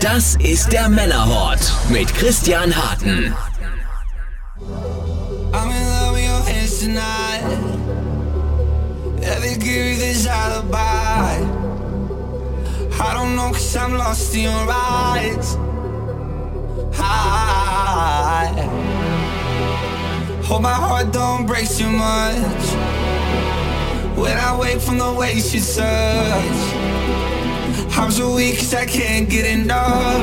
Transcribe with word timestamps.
Das 0.00 0.36
ist 0.36 0.72
der 0.72 0.88
Männerhort 0.88 1.60
mit 1.88 2.14
Christian 2.14 2.74
Harten. 2.74 3.34
I'm 5.52 5.70
in 5.70 5.88
love 5.88 6.14
with 6.14 6.24
your 6.24 6.42
hands 6.44 6.78
tonight. 6.80 7.42
Give 9.58 9.74
you 9.74 9.96
this 9.96 10.26
alibi. 10.26 11.42
I 13.00 13.14
don't 13.14 13.34
know 13.34 13.50
cause 13.50 13.76
I'm 13.76 13.96
lost 13.96 14.34
in 14.34 14.42
your 14.42 14.68
eyes. 14.70 15.56
Hope 20.44 20.62
my 20.62 20.72
heart 20.72 21.12
don't 21.12 21.46
break 21.46 21.68
too 21.68 21.90
much. 21.90 22.74
When 24.16 24.36
I 24.36 24.56
wake 24.58 24.80
from 24.80 24.98
the 24.98 25.12
way. 25.12 25.40
I'm 27.96 28.10
so 28.10 28.34
weak 28.34 28.56
cause 28.56 28.74
I 28.74 28.86
can't 28.86 29.28
get 29.28 29.46
enough. 29.46 30.22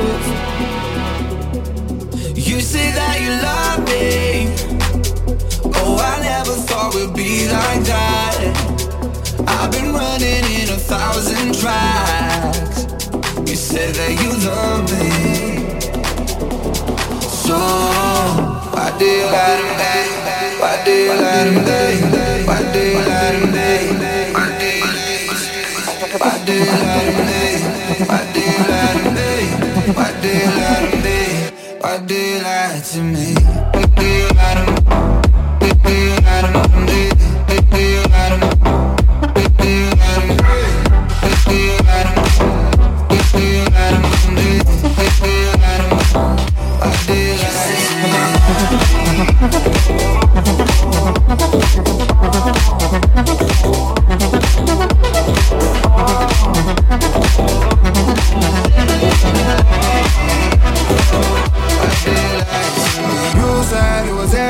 You 2.36 2.60
say 2.60 2.90
that 2.92 3.20
you 3.20 3.30
love 3.48 3.80
me. 3.88 4.52
Oh, 5.76 5.96
I 5.98 6.20
never 6.20 6.54
thought 6.68 6.94
we'd 6.94 7.14
be 7.14 7.48
like 7.48 7.82
that. 7.84 8.38
I've 9.46 9.70
been 9.70 9.92
running 9.92 10.44
in 10.60 10.68
a 10.68 10.76
thousand 10.76 11.54
tracks. 11.58 12.86
You 13.48 13.56
said 13.56 13.94
that 13.94 14.12
you 14.20 14.30
love 14.48 14.90
me. 14.92 15.10
So, 17.28 17.58
why 18.74 18.88
do 18.98 19.04
you 19.04 19.26
let 19.26 19.58
him 19.60 19.70
be? 19.80 19.92
Why 20.60 20.74
do 20.84 20.92
you 20.92 21.14
let 21.14 21.46
him 21.46 21.58
be? 21.64 22.46
Why 22.46 22.60
do 22.72 22.80
you 22.80 22.98
let 22.98 23.34
him 23.34 23.52
be? 23.52 23.66
Why 26.18 26.44
do 26.44 26.52
you 26.54 27.35
why 28.04 28.20
do 28.32 28.40
you 28.40 28.58
be? 29.16 29.28
Why 29.96 30.12
do 30.20 30.28
you 30.28 30.48
be? 31.02 31.18
Why 31.80 31.96
do 32.06 32.14
you 32.14 32.38
lie 32.42 32.80
to 32.84 32.98
me? 33.02 33.34
Why 33.72 33.84
do 33.96 34.04
let 34.36 34.58
him? 34.58 34.70
Why 35.60 35.70
do 35.82 35.94
him 35.96 36.84
be? 36.86 37.00
Why 37.46 37.60
do 37.72 37.82
let 38.12 38.32
him? 38.32 38.42
Why 39.34 39.44
do 39.56 39.70
let 39.96 40.20
him? 40.20 40.36
Why 41.22 41.32
do 41.46 41.56
let 41.86 42.06
him? 42.06 42.20
Why 43.08 43.22
do 43.22 44.00
him 44.12 44.34
be? 44.36 44.48
Why 44.96 45.08
do 45.22 45.30
you 45.30 45.52
let 45.62 45.80
him? 45.80 45.92
Why 50.20 50.25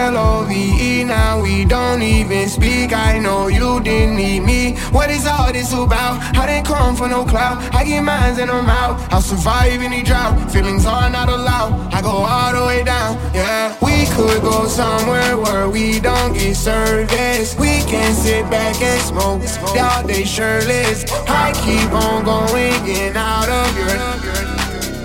said 0.07 0.15
it 0.15 0.19
was 0.19 0.27
L-O-V-E, 0.27 1.05
now 1.05 1.43
we 1.43 1.65
don't 1.65 2.03
even 2.03 2.49
speak. 2.49 2.93
I 2.93 3.19
know 3.19 3.49
you 3.49 3.81
didn't 3.81 4.17
need 4.17 4.41
me. 4.41 4.77
What 4.93 5.11
is 5.11 5.27
all 5.27 5.53
this 5.53 5.73
about? 5.73 6.21
I 6.37 6.47
didn't 6.47 6.67
come 6.67 6.97
for 6.97 7.09
no 7.09 7.25
clout? 7.25 7.59
I 7.75 7.85
get 7.85 8.03
mines 8.03 8.39
and 8.39 8.51
I'm 8.51 8.69
out. 8.69 9.13
I'll 9.13 9.21
survive 9.21 9.81
any 9.83 10.03
drought. 10.03 10.51
Feelings 10.51 10.87
are 10.87 11.11
not 11.11 11.29
allowed. 11.29 11.93
I 11.93 12.03
go 12.03 12.11
all 12.11 12.53
the 12.53 12.65
way 12.67 12.85
down, 12.85 13.17
yeah 13.35 13.77
We 13.83 14.07
could 14.15 14.43
go 14.43 14.67
somewhere 14.67 15.37
where 15.37 15.69
we 15.69 16.01
don't 16.01 16.35
get 16.35 16.57
service. 16.57 17.57
We 17.59 17.83
can 17.91 18.15
sit 18.15 18.49
back 18.51 18.81
and 18.81 19.01
smoke. 19.03 19.43
Y'all 19.75 20.07
day 20.07 20.25
shirtless. 20.25 21.05
I 21.29 21.53
keep 21.65 21.91
on 21.93 22.25
going, 22.25 22.85
getting 22.85 23.17
out 23.17 23.49
of 23.49 23.77
your 23.77 24.36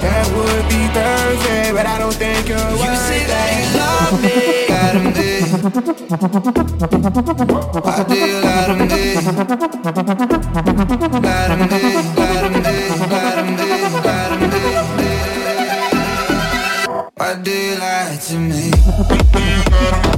that 0.02 0.25
would 0.35 0.66
be 0.69 0.81
Thursday, 0.95 1.71
but 1.71 1.85
I 1.85 1.97
don't 1.99 2.13
think 2.13 2.47
you're 2.49 2.57
You 2.57 2.95
say 2.95 3.25
that 3.31 3.49
you 3.57 3.66
love 3.80 4.21
me, 4.21 4.66
let 4.69 4.95
him 4.97 5.13
be. 5.13 5.31
Why 7.81 8.03
do 8.03 8.16
you 8.17 8.38
let 8.41 8.69
him 8.69 8.79
be? 8.88 9.16
Let 11.22 11.50
him 11.51 11.69
be, 11.69 11.81
let 12.17 12.41
him 12.41 12.62
be, 12.62 12.81
let 13.12 13.41
him 13.41 13.56
be, 13.57 13.69
let 14.03 14.31
him 14.31 14.50
be. 14.97 15.12
Why 17.16 17.31
do 17.35 17.51
you 17.51 17.75
lie 17.78 18.18
to 18.28 18.35
me? 18.39 20.10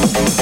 Thank 0.00 0.38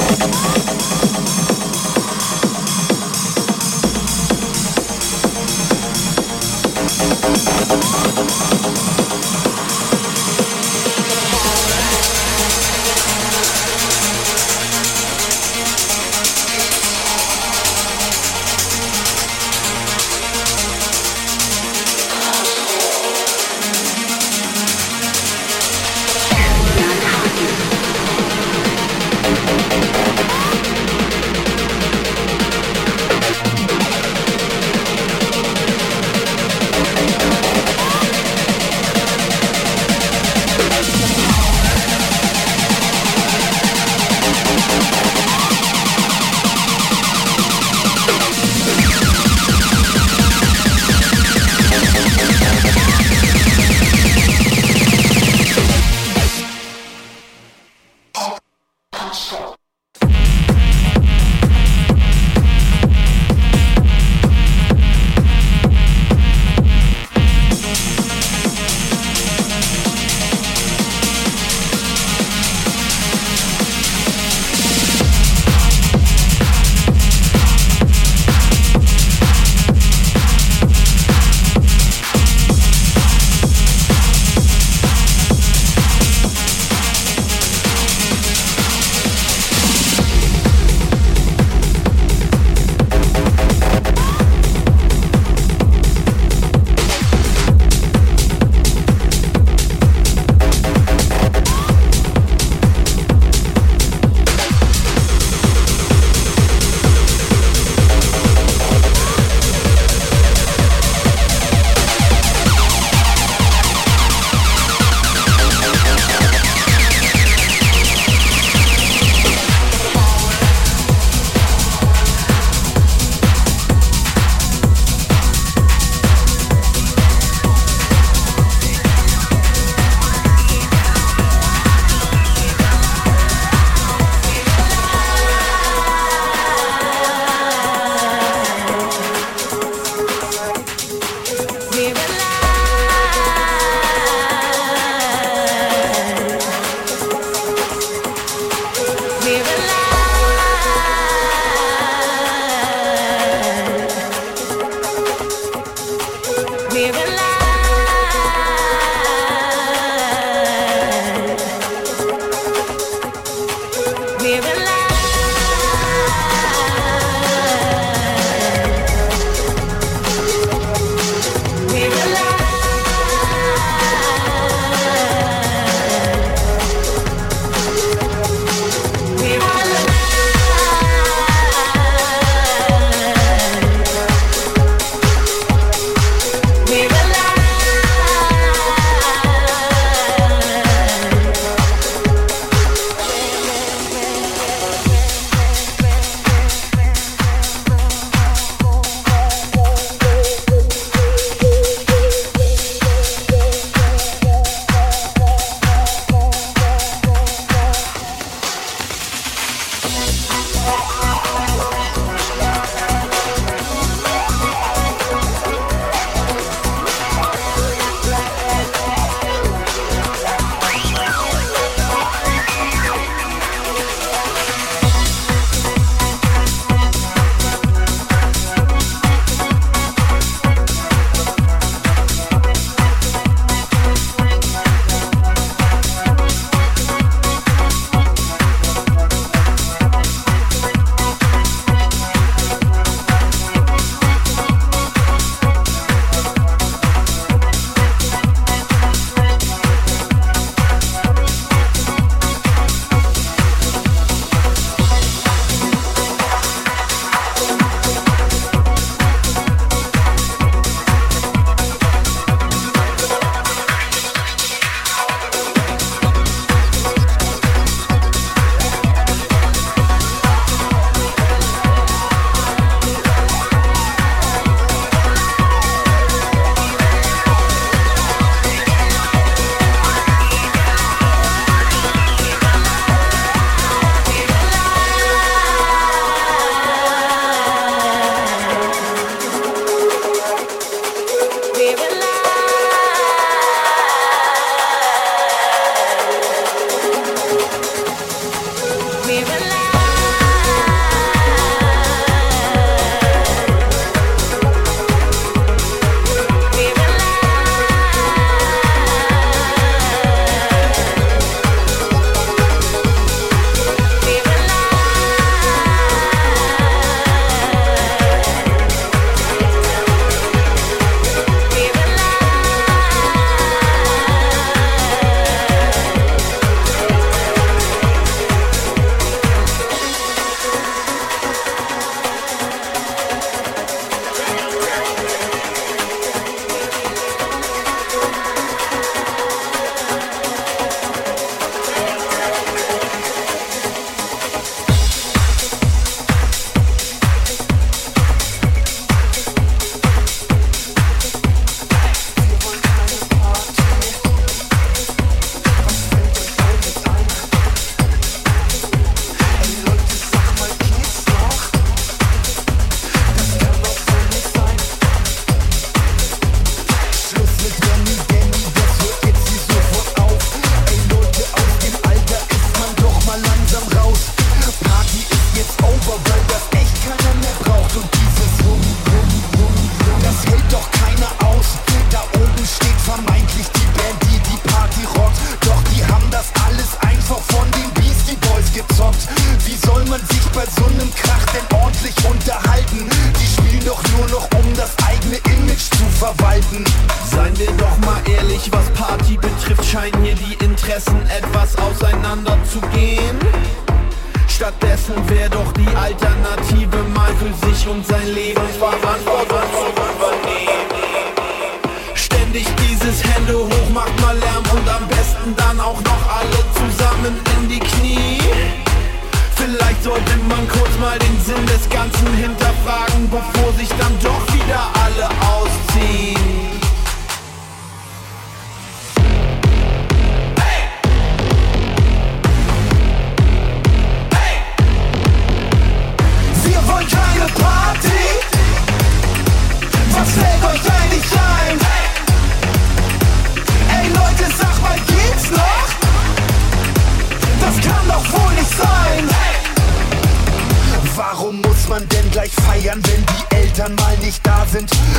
present. 454.65 454.96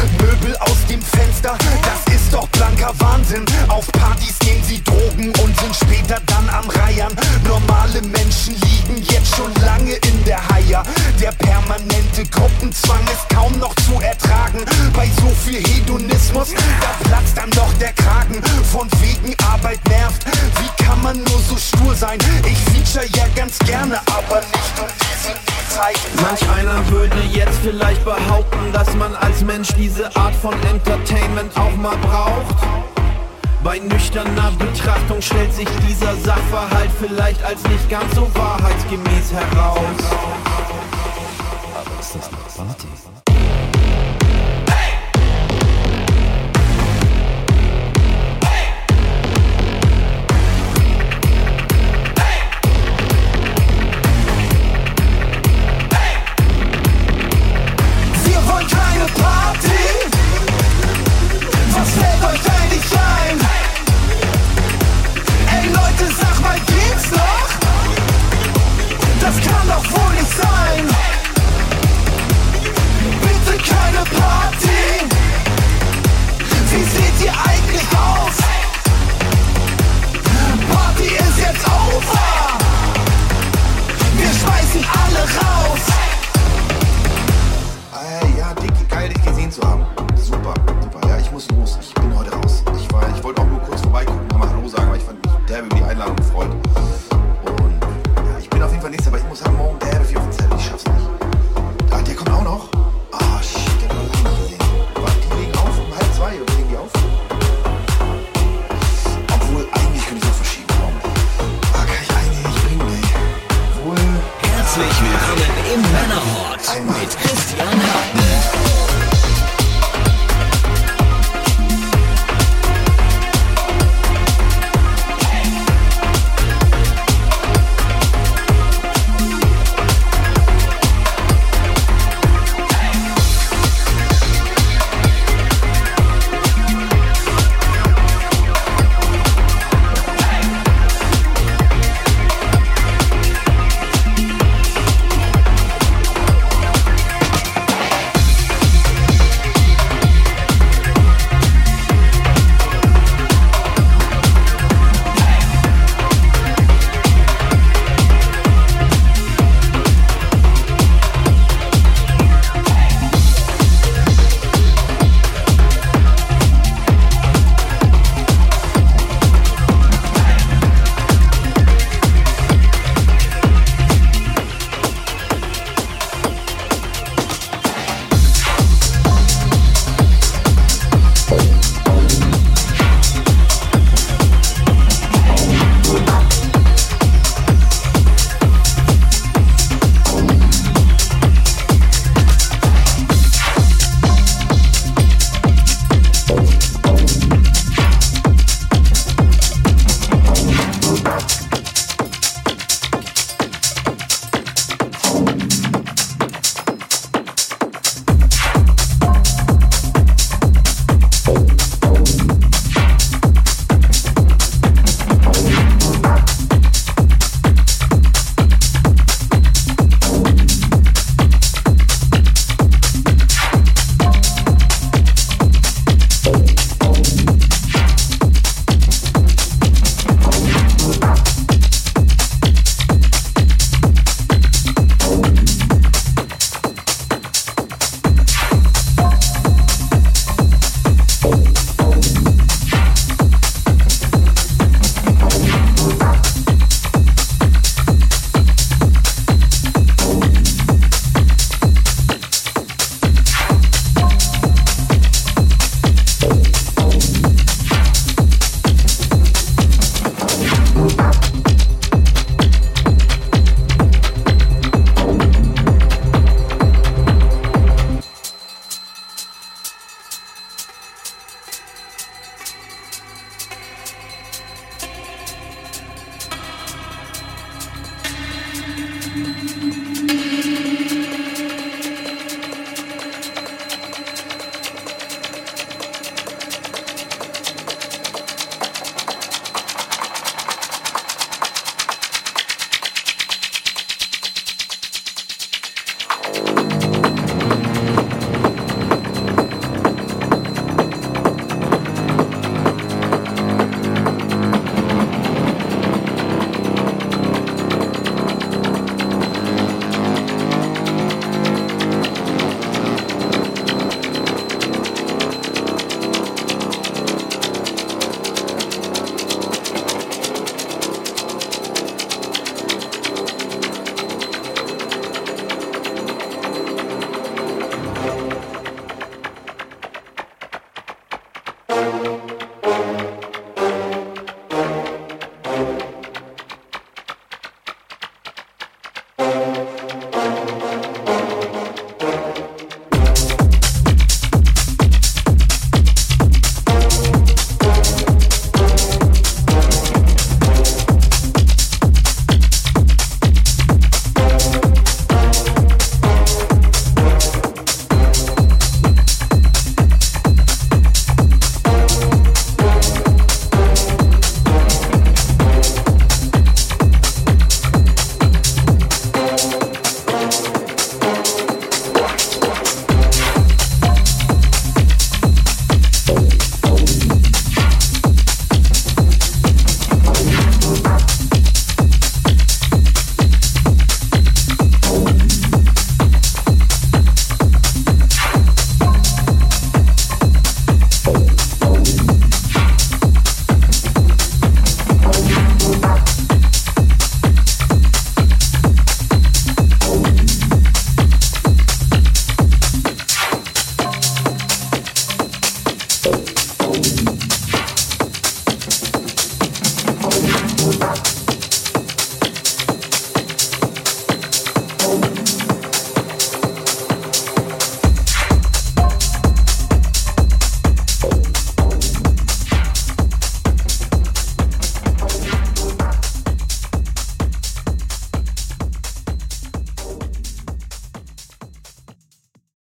Mensch 29.58 29.74
diese 29.76 30.04
Art 30.14 30.36
von 30.36 30.54
Entertainment 30.70 31.50
auch 31.56 31.74
mal 31.78 31.96
braucht. 31.96 32.54
Bei 33.64 33.80
nüchterner 33.80 34.52
Betrachtung 34.56 35.20
stellt 35.20 35.52
sich 35.52 35.66
dieser 35.84 36.14
Sachverhalt 36.14 36.90
vielleicht 37.00 37.42
als 37.42 37.64
nicht 37.64 37.90
ganz 37.90 38.14
so 38.14 38.30
wahrheitsgemäß 38.34 39.32
heraus. 39.32 40.47